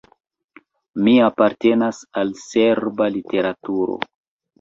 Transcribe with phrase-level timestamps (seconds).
[1.07, 3.99] Mi apartenas al serba literaturo.